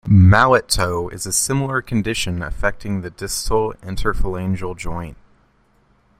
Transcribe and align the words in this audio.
Mallet 0.07 0.67
toe 0.67 1.09
is 1.11 1.27
a 1.27 1.31
similar 1.31 1.79
condition 1.83 2.41
affecting 2.41 3.01
the 3.01 3.11
distal 3.11 3.75
interphalangeal 3.83 4.75
joint. 4.75 5.15